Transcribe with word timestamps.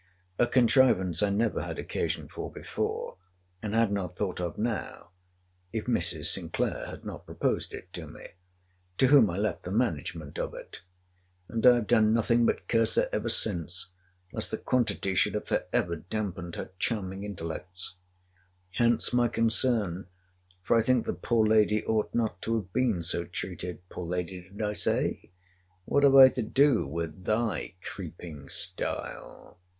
A 0.39 0.47
contrivance 0.47 1.21
I 1.21 1.29
never 1.29 1.61
had 1.61 1.77
occasion 1.77 2.27
for 2.27 2.51
before, 2.51 3.17
and 3.61 3.75
had 3.75 3.91
not 3.91 4.15
thought 4.17 4.41
of 4.41 4.57
now, 4.57 5.11
if 5.71 5.85
Mrs. 5.85 6.25
Sinclair 6.25 6.87
had 6.87 7.05
not 7.05 7.27
proposed 7.27 7.71
it 7.71 7.93
to 7.93 8.07
me: 8.07 8.25
to 8.97 9.05
whom 9.09 9.29
I 9.29 9.37
left 9.37 9.61
the 9.61 9.69
management 9.71 10.39
of 10.39 10.55
it: 10.55 10.81
and 11.47 11.63
I 11.67 11.75
have 11.75 11.85
done 11.85 12.15
nothing 12.15 12.47
but 12.47 12.67
curse 12.67 12.95
her 12.95 13.09
ever 13.13 13.29
since, 13.29 13.91
lest 14.33 14.49
the 14.49 14.57
quantity 14.57 15.13
should 15.13 15.35
have 15.35 15.45
for 15.47 15.67
ever 15.71 15.97
dampened 15.97 16.55
her 16.55 16.71
charming 16.79 17.23
intellects. 17.23 17.93
Hence 18.71 19.13
my 19.13 19.27
concern—for 19.27 20.75
I 20.75 20.81
think 20.81 21.05
the 21.05 21.13
poor 21.13 21.45
lady 21.45 21.85
ought 21.85 22.09
not 22.15 22.41
to 22.41 22.55
have 22.55 22.73
been 22.73 23.03
so 23.03 23.23
treated. 23.23 23.87
Poor 23.87 24.05
lady, 24.05 24.49
did 24.49 24.63
I 24.63 24.73
say?—What 24.73 26.01
have 26.01 26.15
I 26.15 26.29
to 26.29 26.41
do 26.41 26.87
with 26.87 27.25
thy 27.25 27.75
creeping 27.83 28.49
style? 28.49 29.59